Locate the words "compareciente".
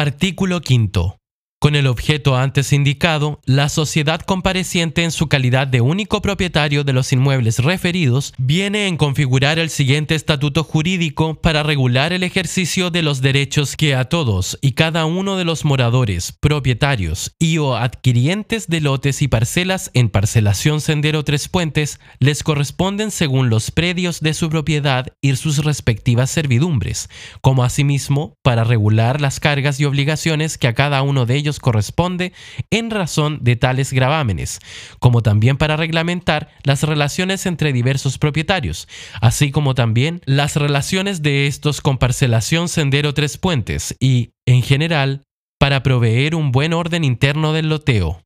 4.22-5.04